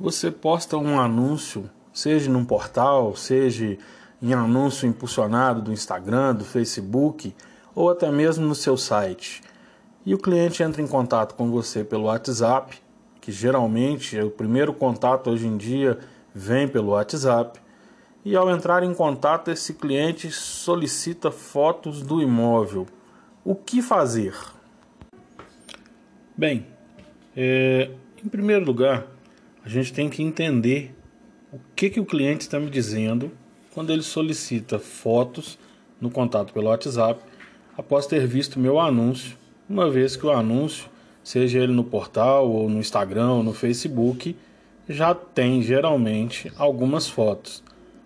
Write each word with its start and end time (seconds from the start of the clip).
você 0.00 0.30
posta 0.30 0.78
um 0.78 0.98
anúncio, 0.98 1.68
seja 1.92 2.30
num 2.30 2.42
portal, 2.42 3.14
seja 3.14 3.76
em 4.22 4.32
anúncio 4.32 4.88
impulsionado 4.88 5.60
do 5.60 5.72
Instagram, 5.72 6.34
do 6.34 6.44
Facebook 6.44 7.34
ou 7.74 7.90
até 7.90 8.10
mesmo 8.10 8.46
no 8.46 8.54
seu 8.54 8.78
site. 8.78 9.42
E 10.06 10.14
o 10.14 10.18
cliente 10.18 10.62
entra 10.62 10.80
em 10.80 10.86
contato 10.86 11.34
com 11.34 11.50
você 11.50 11.84
pelo 11.84 12.04
WhatsApp, 12.04 12.80
que 13.20 13.30
geralmente 13.30 14.16
é 14.16 14.24
o 14.24 14.30
primeiro 14.30 14.72
contato 14.72 15.28
hoje 15.28 15.46
em 15.46 15.58
dia 15.58 15.98
vem 16.34 16.66
pelo 16.66 16.92
WhatsApp. 16.92 17.60
E 18.24 18.34
ao 18.34 18.48
entrar 18.48 18.82
em 18.82 18.94
contato, 18.94 19.50
esse 19.50 19.74
cliente 19.74 20.30
solicita 20.30 21.30
fotos 21.30 22.00
do 22.02 22.22
imóvel. 22.22 22.86
O 23.44 23.54
que 23.54 23.82
fazer? 23.82 24.34
Bem, 26.36 26.66
é, 27.36 27.90
em 28.22 28.28
primeiro 28.28 28.64
lugar, 28.64 29.06
a 29.64 29.68
gente 29.68 29.92
tem 29.92 30.08
que 30.08 30.22
entender 30.22 30.94
o 31.52 31.58
que, 31.74 31.90
que 31.90 32.00
o 32.00 32.04
cliente 32.04 32.42
está 32.42 32.58
me 32.58 32.70
dizendo 32.70 33.30
quando 33.72 33.92
ele 33.92 34.02
solicita 34.02 34.78
fotos 34.78 35.58
no 36.00 36.10
contato 36.10 36.52
pelo 36.52 36.68
WhatsApp 36.68 37.20
após 37.76 38.06
ter 38.06 38.26
visto 38.26 38.58
meu 38.58 38.78
anúncio, 38.78 39.36
uma 39.68 39.90
vez 39.90 40.16
que 40.16 40.26
o 40.26 40.30
anúncio, 40.30 40.88
seja 41.22 41.58
ele 41.58 41.72
no 41.72 41.84
portal 41.84 42.50
ou 42.50 42.68
no 42.68 42.78
Instagram 42.78 43.30
ou 43.30 43.42
no 43.42 43.52
Facebook, 43.52 44.36
já 44.88 45.14
tem 45.14 45.62
geralmente 45.62 46.52
algumas 46.56 47.08
fotos. 47.08 47.62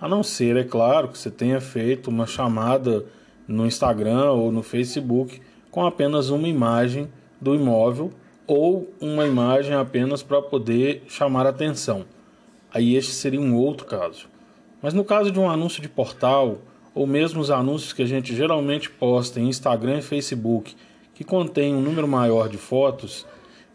A 0.00 0.08
não 0.08 0.22
ser, 0.22 0.56
é 0.56 0.64
claro, 0.64 1.08
que 1.08 1.18
você 1.18 1.30
tenha 1.30 1.60
feito 1.60 2.08
uma 2.08 2.26
chamada 2.26 3.04
no 3.46 3.66
Instagram 3.66 4.30
ou 4.30 4.52
no 4.52 4.62
Facebook 4.62 5.40
com 5.70 5.84
apenas 5.84 6.30
uma 6.30 6.46
imagem 6.46 7.08
do 7.40 7.54
imóvel 7.54 8.12
ou 8.48 8.90
uma 8.98 9.26
imagem 9.26 9.74
apenas 9.74 10.22
para 10.22 10.40
poder 10.40 11.04
chamar 11.06 11.46
atenção. 11.46 12.06
Aí 12.72 12.96
este 12.96 13.12
seria 13.12 13.40
um 13.40 13.54
outro 13.54 13.86
caso. 13.86 14.26
Mas 14.80 14.94
no 14.94 15.04
caso 15.04 15.30
de 15.30 15.38
um 15.38 15.50
anúncio 15.50 15.82
de 15.82 15.88
portal, 15.88 16.58
ou 16.94 17.06
mesmo 17.06 17.42
os 17.42 17.50
anúncios 17.50 17.92
que 17.92 18.02
a 18.02 18.06
gente 18.06 18.34
geralmente 18.34 18.88
posta 18.88 19.38
em 19.38 19.48
Instagram 19.48 19.98
e 19.98 20.02
Facebook, 20.02 20.74
que 21.14 21.22
contém 21.22 21.74
um 21.74 21.80
número 21.82 22.08
maior 22.08 22.48
de 22.48 22.56
fotos, 22.56 23.26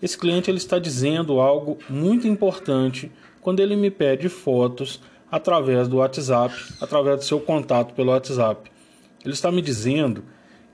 esse 0.01 0.17
cliente 0.17 0.49
ele 0.49 0.57
está 0.57 0.79
dizendo 0.79 1.39
algo 1.39 1.77
muito 1.87 2.27
importante 2.27 3.11
quando 3.41 3.59
ele 3.59 3.75
me 3.75 3.91
pede 3.91 4.27
fotos 4.27 4.99
através 5.31 5.87
do 5.87 5.97
WhatsApp, 5.97 6.55
através 6.81 7.19
do 7.19 7.25
seu 7.25 7.39
contato 7.39 7.93
pelo 7.93 8.11
WhatsApp. 8.11 8.71
Ele 9.23 9.33
está 9.33 9.51
me 9.51 9.61
dizendo 9.61 10.23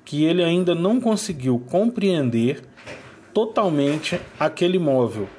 que 0.06 0.24
ele 0.24 0.44
ainda 0.44 0.74
não 0.74 1.02
conseguiu 1.02 1.60
compreender 1.70 2.64
totalmente 3.40 4.20
aquele 4.38 4.76
imóvel. 4.76 5.30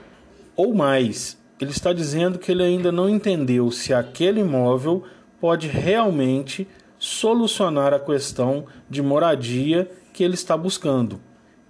Ou 0.56 0.72
mais, 0.72 1.38
ele 1.60 1.70
está 1.70 1.92
dizendo 1.92 2.38
que 2.38 2.50
ele 2.50 2.62
ainda 2.62 2.90
não 2.90 3.10
entendeu 3.10 3.70
se 3.70 3.92
aquele 3.92 4.40
imóvel 4.40 5.04
pode 5.38 5.68
realmente 5.68 6.66
solucionar 6.98 7.92
a 7.92 8.00
questão 8.00 8.64
de 8.88 9.02
moradia 9.02 9.90
que 10.14 10.24
ele 10.24 10.32
está 10.32 10.56
buscando. 10.56 11.20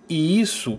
E 0.09 0.41
isso, 0.41 0.78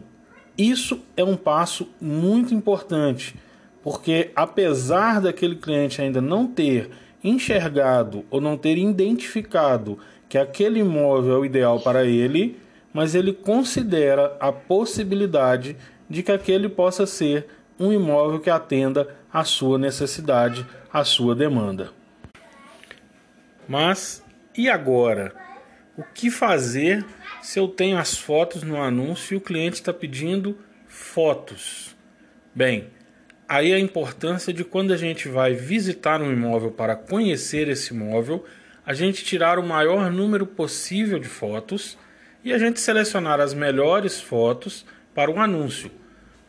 isso 0.57 1.01
é 1.17 1.23
um 1.23 1.35
passo 1.35 1.89
muito 1.99 2.53
importante, 2.53 3.35
porque 3.83 4.31
apesar 4.33 5.19
daquele 5.19 5.55
cliente 5.55 6.01
ainda 6.01 6.21
não 6.21 6.47
ter 6.47 6.91
enxergado 7.21 8.23
ou 8.29 8.39
não 8.39 8.55
ter 8.55 8.77
identificado 8.77 9.99
que 10.29 10.37
aquele 10.37 10.79
imóvel 10.79 11.33
é 11.33 11.39
o 11.39 11.45
ideal 11.45 11.81
para 11.81 12.05
ele, 12.05 12.57
mas 12.93 13.15
ele 13.15 13.33
considera 13.33 14.35
a 14.39 14.51
possibilidade 14.51 15.77
de 16.09 16.21
que 16.21 16.31
aquele 16.31 16.67
possa 16.67 17.05
ser 17.05 17.47
um 17.79 17.91
imóvel 17.91 18.39
que 18.39 18.49
atenda 18.49 19.15
à 19.31 19.43
sua 19.43 19.77
necessidade, 19.77 20.65
à 20.91 21.03
sua 21.03 21.33
demanda. 21.33 21.91
Mas 23.67 24.23
e 24.55 24.69
agora? 24.69 25.33
O 25.97 26.03
que 26.03 26.29
fazer 26.29 27.05
se 27.41 27.59
eu 27.59 27.67
tenho 27.67 27.97
as 27.97 28.17
fotos 28.17 28.63
no 28.63 28.81
anúncio 28.81 29.33
e 29.33 29.37
o 29.37 29.41
cliente 29.41 29.75
está 29.75 29.93
pedindo 29.93 30.57
fotos? 30.87 31.95
Bem, 32.53 32.89
aí 33.47 33.73
a 33.73 33.79
importância 33.79 34.53
de 34.53 34.63
quando 34.65 34.93
a 34.93 34.97
gente 34.97 35.29
vai 35.29 35.53
visitar 35.53 36.21
um 36.21 36.31
imóvel 36.31 36.71
para 36.71 36.95
conhecer 36.95 37.69
esse 37.69 37.93
imóvel, 37.93 38.45
a 38.85 38.93
gente 38.93 39.23
tirar 39.23 39.57
o 39.57 39.65
maior 39.65 40.11
número 40.11 40.45
possível 40.45 41.17
de 41.17 41.27
fotos 41.27 41.97
e 42.43 42.53
a 42.53 42.57
gente 42.57 42.79
selecionar 42.79 43.39
as 43.39 43.53
melhores 43.53 44.19
fotos 44.19 44.85
para 45.13 45.29
o 45.29 45.39
anúncio. 45.39 45.91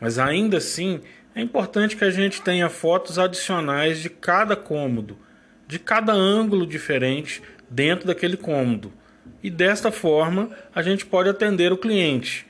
Mas 0.00 0.18
ainda 0.18 0.56
assim, 0.56 1.00
é 1.34 1.40
importante 1.40 1.96
que 1.96 2.04
a 2.04 2.10
gente 2.10 2.42
tenha 2.42 2.68
fotos 2.68 3.18
adicionais 3.18 3.98
de 4.00 4.10
cada 4.10 4.56
cômodo, 4.56 5.16
de 5.66 5.78
cada 5.78 6.12
ângulo 6.12 6.66
diferente 6.66 7.42
dentro 7.70 8.06
daquele 8.06 8.36
cômodo. 8.36 8.92
E 9.42 9.50
desta 9.50 9.90
forma, 9.90 10.50
a 10.74 10.82
gente 10.82 11.06
pode 11.06 11.28
atender 11.28 11.72
o 11.72 11.78
cliente. 11.78 12.46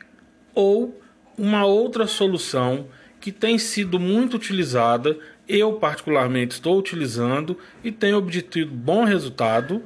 Ou 0.54 1.00
uma 1.36 1.64
outra 1.64 2.06
solução 2.06 2.88
que 3.20 3.30
tem 3.30 3.56
sido 3.56 4.00
muito 4.00 4.34
utilizada, 4.36 5.16
eu 5.48 5.74
particularmente 5.74 6.54
estou 6.54 6.78
utilizando 6.78 7.56
e 7.84 7.92
tenho 7.92 8.18
obtido 8.18 8.72
bom 8.72 9.04
resultado, 9.04 9.82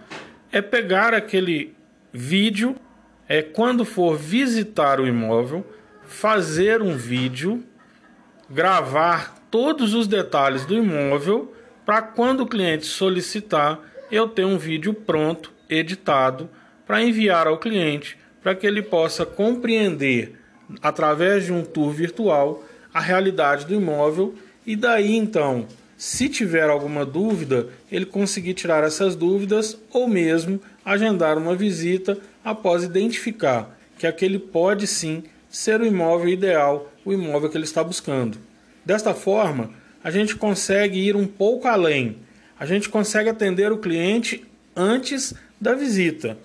é 0.50 0.62
pegar 0.62 1.12
aquele 1.12 1.74
vídeo 2.12 2.74
é 3.28 3.42
quando 3.42 3.84
for 3.84 4.16
visitar 4.16 5.00
o 5.00 5.06
imóvel, 5.06 5.66
fazer 6.06 6.82
um 6.82 6.96
vídeo, 6.96 7.64
gravar 8.48 9.36
todos 9.50 9.94
os 9.94 10.06
detalhes 10.06 10.64
do 10.64 10.74
imóvel 10.74 11.52
para 11.84 12.02
quando 12.02 12.42
o 12.42 12.46
cliente 12.46 12.86
solicitar, 12.86 13.80
eu 14.10 14.28
ter 14.28 14.44
um 14.44 14.58
vídeo 14.58 14.94
pronto, 14.94 15.52
editado, 15.68 16.48
para 16.86 17.02
enviar 17.02 17.46
ao 17.46 17.58
cliente, 17.58 18.16
para 18.42 18.54
que 18.54 18.66
ele 18.66 18.82
possa 18.82 19.26
compreender 19.26 20.38
através 20.80 21.44
de 21.44 21.52
um 21.52 21.64
tour 21.64 21.90
virtual 21.90 22.64
a 22.92 23.00
realidade 23.00 23.66
do 23.66 23.74
imóvel. 23.74 24.34
E 24.64 24.76
daí 24.76 25.16
então, 25.16 25.66
se 25.96 26.28
tiver 26.28 26.68
alguma 26.68 27.04
dúvida, 27.04 27.68
ele 27.90 28.06
conseguir 28.06 28.54
tirar 28.54 28.84
essas 28.84 29.16
dúvidas 29.16 29.78
ou 29.92 30.06
mesmo 30.08 30.60
agendar 30.86 31.36
uma 31.36 31.56
visita 31.56 32.16
após 32.44 32.84
identificar 32.84 33.76
que 33.98 34.06
aquele 34.06 34.38
pode 34.38 34.86
sim 34.86 35.24
ser 35.50 35.80
o 35.80 35.86
imóvel 35.86 36.28
ideal, 36.28 36.92
o 37.04 37.12
imóvel 37.12 37.50
que 37.50 37.56
ele 37.56 37.64
está 37.64 37.82
buscando. 37.82 38.38
Desta 38.84 39.12
forma, 39.12 39.70
a 40.04 40.12
gente 40.12 40.36
consegue 40.36 41.00
ir 41.00 41.16
um 41.16 41.26
pouco 41.26 41.66
além. 41.66 42.18
A 42.58 42.64
gente 42.64 42.88
consegue 42.88 43.28
atender 43.28 43.72
o 43.72 43.78
cliente 43.78 44.44
antes 44.76 45.34
da 45.60 45.74
visita. 45.74 46.38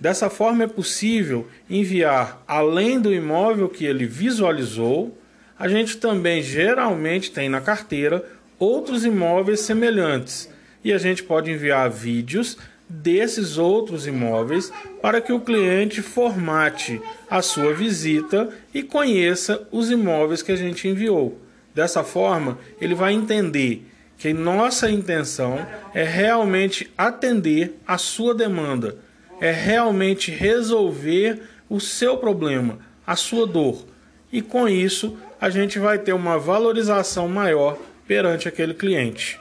Dessa 0.00 0.28
forma 0.28 0.64
é 0.64 0.66
possível 0.66 1.46
enviar 1.70 2.42
além 2.46 3.00
do 3.00 3.14
imóvel 3.14 3.68
que 3.68 3.84
ele 3.84 4.04
visualizou, 4.04 5.16
a 5.58 5.68
gente 5.68 5.96
também 5.98 6.42
geralmente 6.42 7.30
tem 7.30 7.48
na 7.48 7.60
carteira 7.60 8.24
outros 8.58 9.04
imóveis 9.04 9.60
semelhantes 9.60 10.50
e 10.82 10.92
a 10.92 10.98
gente 10.98 11.22
pode 11.22 11.50
enviar 11.50 11.88
vídeos 11.90 12.58
desses 12.88 13.58
outros 13.58 14.06
imóveis 14.06 14.72
para 15.02 15.20
que 15.20 15.32
o 15.32 15.40
cliente 15.40 16.02
formate 16.02 17.00
a 17.28 17.42
sua 17.42 17.72
visita 17.74 18.48
e 18.72 18.82
conheça 18.82 19.66
os 19.72 19.90
imóveis 19.90 20.42
que 20.42 20.52
a 20.52 20.56
gente 20.56 20.86
enviou. 20.86 21.38
Dessa 21.74 22.04
forma, 22.04 22.58
ele 22.80 22.94
vai 22.94 23.12
entender 23.12 23.86
que 24.16 24.32
nossa 24.32 24.90
intenção 24.90 25.66
é 25.92 26.02
realmente 26.02 26.90
atender 26.96 27.78
a 27.86 27.98
sua 27.98 28.34
demanda, 28.34 28.96
é 29.40 29.50
realmente 29.50 30.30
resolver 30.30 31.42
o 31.68 31.80
seu 31.80 32.16
problema, 32.16 32.78
a 33.06 33.14
sua 33.14 33.46
dor. 33.46 33.84
E 34.32 34.40
com 34.40 34.68
isso, 34.68 35.18
a 35.40 35.50
gente 35.50 35.78
vai 35.78 35.98
ter 35.98 36.12
uma 36.12 36.38
valorização 36.38 37.28
maior 37.28 37.78
perante 38.06 38.48
aquele 38.48 38.72
cliente. 38.72 39.38